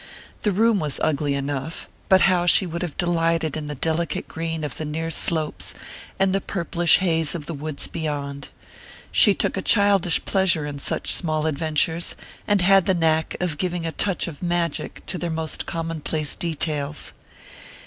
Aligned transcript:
The 0.41 0.51
room 0.51 0.79
was 0.79 0.99
ugly 1.03 1.35
enough 1.35 1.87
but 2.09 2.21
how 2.21 2.47
she 2.47 2.65
would 2.65 2.81
have 2.81 2.97
delighted 2.97 3.55
in 3.55 3.67
the 3.67 3.75
delicate 3.75 4.27
green 4.27 4.63
of 4.63 4.77
the 4.77 4.83
near 4.83 5.11
slopes, 5.11 5.75
and 6.17 6.33
the 6.33 6.41
purplish 6.41 6.97
haze 6.97 7.35
of 7.35 7.45
the 7.45 7.53
woods 7.53 7.85
beyond! 7.85 8.49
She 9.11 9.35
took 9.35 9.57
a 9.57 9.61
childish 9.61 10.25
pleasure 10.25 10.65
in 10.65 10.79
such 10.79 11.13
small 11.13 11.45
adventures, 11.45 12.15
and 12.47 12.63
had 12.63 12.87
the 12.87 12.95
knack 12.95 13.35
of 13.39 13.59
giving 13.59 13.85
a 13.85 13.91
touch 13.91 14.27
of 14.27 14.41
magic 14.41 15.05
to 15.05 15.19
their 15.19 15.29
most 15.29 15.67
commonplace 15.67 16.33
details. 16.33 17.13